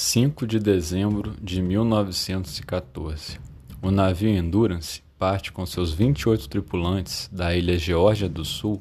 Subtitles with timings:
[0.00, 3.40] 5 de dezembro de 1914.
[3.82, 8.80] O navio Endurance parte com seus 28 tripulantes da ilha Geórgia do Sul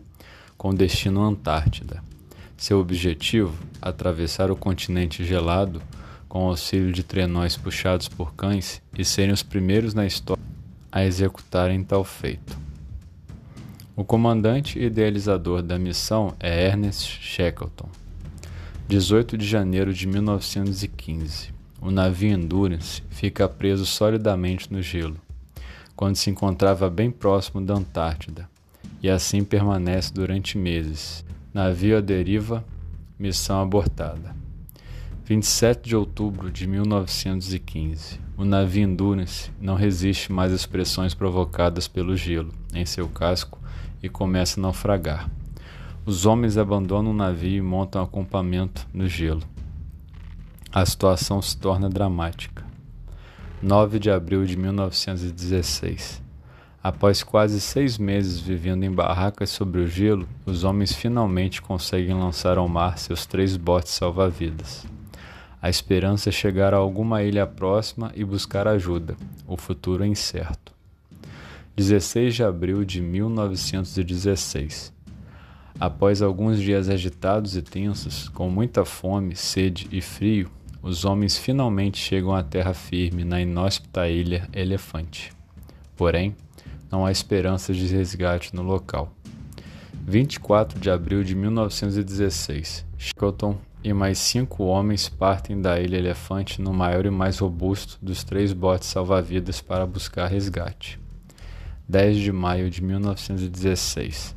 [0.55, 2.03] com destino à Antártida.
[2.55, 5.81] Seu objetivo: atravessar o continente gelado
[6.29, 10.43] com auxílio de trenóis puxados por cães e serem os primeiros na história
[10.91, 12.55] a executarem tal feito.
[13.95, 17.89] O comandante e idealizador da missão é Ernest Shackleton.
[18.87, 21.49] 18 de janeiro de 1915.
[21.81, 25.17] O navio Endurance fica preso solidamente no gelo,
[25.93, 28.49] quando se encontrava bem próximo da Antártida,
[29.03, 31.25] e assim permanece durante meses.
[31.53, 32.63] Navio à deriva,
[33.19, 34.33] missão abortada.
[35.25, 38.21] 27 de outubro de 1915.
[38.37, 43.59] O navio Endurance não resiste mais às pressões provocadas pelo gelo em seu casco
[44.01, 45.29] e começa a naufragar.
[46.07, 49.43] Os homens abandonam o navio e montam acampamento no gelo.
[50.71, 52.63] A situação se torna dramática.
[53.61, 56.23] 9 de abril de 1916.
[56.81, 62.57] Após quase seis meses vivendo em barracas sobre o gelo, os homens finalmente conseguem lançar
[62.57, 64.85] ao mar seus três botes salva-vidas.
[65.61, 69.17] A esperança é chegar a alguma ilha próxima e buscar ajuda.
[69.45, 70.71] O futuro é incerto.
[71.75, 74.95] 16 de abril de 1916.
[75.79, 80.49] Após alguns dias agitados e tensos, com muita fome, sede e frio,
[80.81, 85.31] os homens finalmente chegam à terra firme na inóspita ilha Elefante.
[85.95, 86.35] Porém,
[86.91, 89.13] não há esperança de resgate no local.
[89.93, 96.73] 24 de abril de 1916, Shackleton e mais cinco homens partem da ilha Elefante no
[96.73, 100.99] maior e mais robusto dos três botes salva-vidas para buscar resgate.
[101.87, 104.36] 10 de maio de 1916,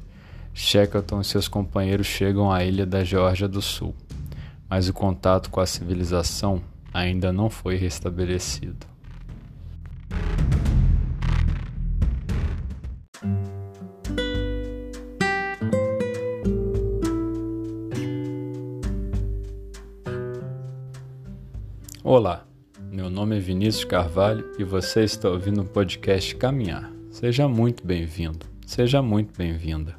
[0.52, 3.94] Shackleton e seus companheiros chegam à ilha da Geórgia do Sul,
[4.68, 8.90] mas o contato com a civilização ainda não foi restabelecido.
[22.02, 22.44] Olá,
[22.90, 26.90] meu nome é Vinícius Carvalho e você está ouvindo o podcast Caminhar.
[27.10, 29.94] Seja muito bem-vindo, seja muito bem-vinda.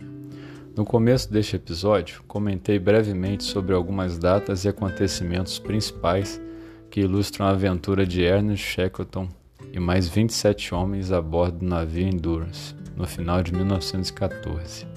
[0.74, 6.42] No começo deste episódio, comentei brevemente sobre algumas datas e acontecimentos principais
[6.90, 9.28] que ilustram a aventura de Ernest Shackleton
[9.74, 14.88] e mais 27 homens a bordo do navio Endurance, no final de 1914.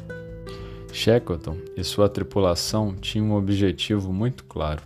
[0.93, 4.83] Shackleton e sua tripulação tinham um objetivo muito claro: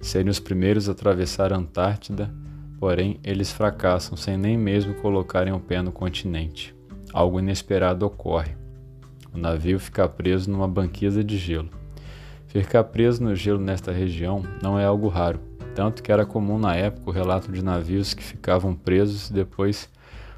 [0.00, 2.32] serem os primeiros a atravessar a Antártida,
[2.78, 6.72] porém eles fracassam sem nem mesmo colocarem o pé no continente.
[7.12, 8.67] Algo inesperado ocorre
[9.32, 11.70] o navio fica preso numa banquisa de gelo.
[12.46, 15.40] Ficar preso no gelo nesta região não é algo raro,
[15.74, 19.88] tanto que era comum na época o relato de navios que ficavam presos e depois,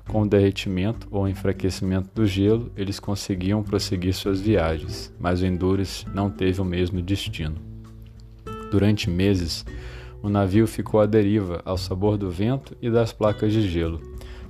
[0.08, 6.04] com o derretimento ou enfraquecimento do gelo, eles conseguiam prosseguir suas viagens, mas o Endurance
[6.12, 7.56] não teve o mesmo destino.
[8.70, 9.64] Durante meses,
[10.22, 14.00] o navio ficou à deriva ao sabor do vento e das placas de gelo,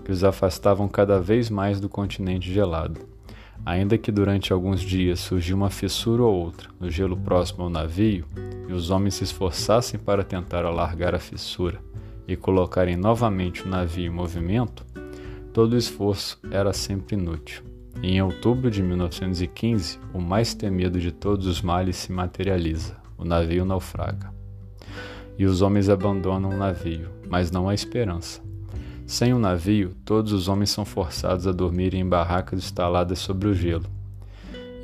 [0.05, 3.01] que os afastavam cada vez mais do continente gelado.
[3.65, 8.27] Ainda que durante alguns dias surgiu uma fissura ou outra no gelo próximo ao navio,
[8.69, 11.81] e os homens se esforçassem para tentar alargar a fissura
[12.27, 14.85] e colocarem novamente o navio em movimento,
[15.53, 17.65] todo o esforço era sempre inútil.
[18.03, 23.65] Em outubro de 1915, o mais temido de todos os males se materializa: o navio
[23.65, 24.33] naufraga.
[25.37, 28.41] E os homens abandonam o navio, mas não há esperança.
[29.11, 33.49] Sem o um navio, todos os homens são forçados a dormir em barracas instaladas sobre
[33.49, 33.87] o gelo.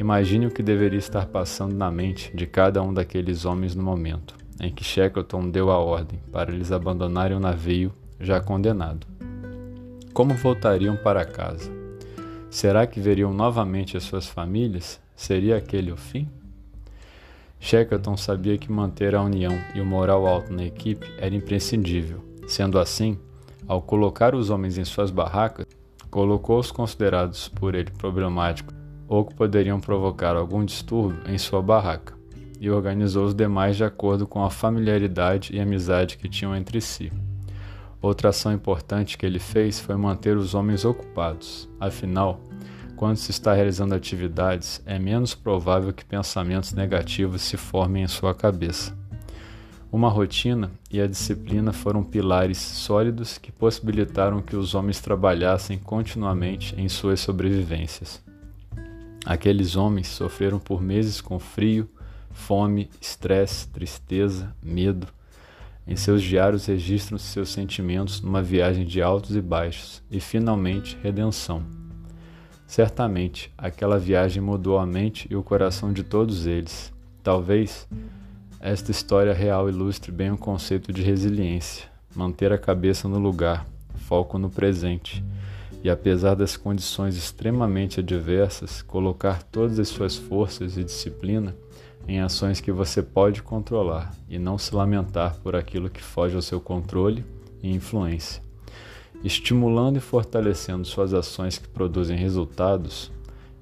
[0.00, 4.34] Imagine o que deveria estar passando na mente de cada um daqueles homens no momento
[4.60, 9.06] em que Shackleton deu a ordem para eles abandonarem o navio já condenado.
[10.12, 11.70] Como voltariam para casa?
[12.50, 15.00] Será que veriam novamente as suas famílias?
[15.14, 16.28] Seria aquele o fim?
[17.60, 22.24] Shackleton sabia que manter a união e o moral alto na equipe era imprescindível.
[22.48, 23.20] Sendo assim,
[23.66, 25.66] ao colocar os homens em suas barracas,
[26.10, 28.74] colocou os considerados por ele problemáticos
[29.08, 32.14] ou que poderiam provocar algum distúrbio em sua barraca,
[32.60, 37.12] e organizou os demais de acordo com a familiaridade e amizade que tinham entre si.
[38.00, 42.40] Outra ação importante que ele fez foi manter os homens ocupados, afinal,
[42.96, 48.34] quando se está realizando atividades, é menos provável que pensamentos negativos se formem em sua
[48.34, 48.96] cabeça.
[49.90, 56.74] Uma rotina e a disciplina foram pilares sólidos que possibilitaram que os homens trabalhassem continuamente
[56.76, 58.22] em suas sobrevivências.
[59.24, 61.88] Aqueles homens sofreram por meses com frio,
[62.30, 65.08] fome, estresse, tristeza, medo,
[65.88, 71.62] Em seus diários registram-se seus sentimentos numa viagem de altos e baixos e finalmente redenção.
[72.66, 76.92] Certamente, aquela viagem mudou a mente e o coração de todos eles.
[77.22, 77.86] Talvez
[78.60, 83.66] esta história real ilustre bem o conceito de resiliência, manter a cabeça no lugar,
[84.06, 85.22] foco no presente
[85.84, 91.54] e, apesar das condições extremamente adversas, colocar todas as suas forças e disciplina
[92.08, 96.42] em ações que você pode controlar e não se lamentar por aquilo que foge ao
[96.42, 97.24] seu controle
[97.62, 98.42] e influência.
[99.24, 103.10] Estimulando e fortalecendo suas ações que produzem resultados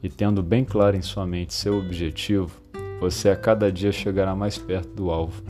[0.03, 2.64] e tendo bem claro em sua mente seu objetivo,
[3.01, 5.43] você a cada dia chegará mais perto do alvo.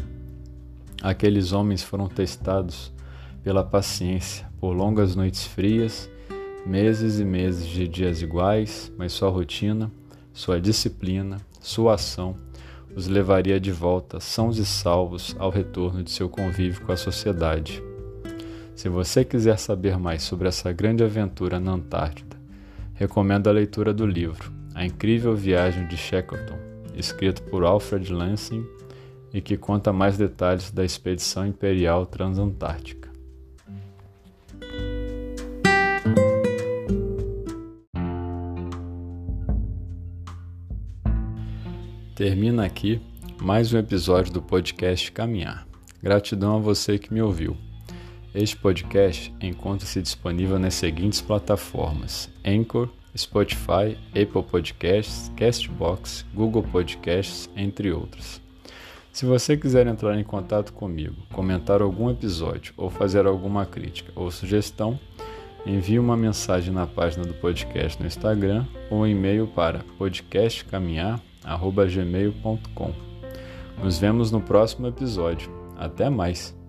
[1.02, 2.92] Aqueles homens foram testados
[3.42, 6.08] pela paciência, por longas noites frias
[6.66, 9.90] meses e meses de dias iguais, mas sua rotina,
[10.32, 12.36] sua disciplina, sua ação
[12.96, 17.82] os levaria de volta sãos e salvos ao retorno de seu convívio com a sociedade.
[18.74, 22.36] Se você quiser saber mais sobre essa grande aventura na Antártida,
[22.94, 26.58] recomendo a leitura do livro A Incrível Viagem de Shackleton,
[26.96, 28.64] escrito por Alfred Lansing
[29.32, 33.10] e que conta mais detalhes da expedição imperial transantártica.
[42.14, 43.00] Termina aqui
[43.40, 45.66] mais um episódio do podcast Caminhar.
[46.00, 47.56] Gratidão a você que me ouviu.
[48.32, 57.92] Este podcast encontra-se disponível nas seguintes plataformas: Anchor, Spotify, Apple Podcasts, Castbox, Google Podcasts, entre
[57.92, 58.40] outras.
[59.12, 64.30] Se você quiser entrar em contato comigo, comentar algum episódio ou fazer alguma crítica ou
[64.30, 64.98] sugestão,
[65.64, 72.92] envie uma mensagem na página do podcast no Instagram ou um e-mail para podcastcaminhar.com gmail.com.
[73.82, 75.50] Nos vemos no próximo episódio.
[75.76, 76.63] Até mais!